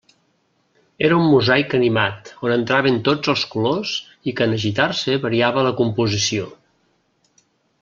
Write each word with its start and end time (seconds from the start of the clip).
Era 1.09 1.17
un 1.23 1.27
mosaic 1.33 1.75
animat, 1.79 2.31
on 2.47 2.55
entraven 2.55 2.97
tots 3.09 3.33
els 3.35 3.45
colors 3.53 3.93
i 4.31 4.35
que 4.41 4.49
en 4.49 4.57
agitar-se 4.57 5.19
variava 5.29 5.69
de 5.69 5.75
composició. 5.85 6.51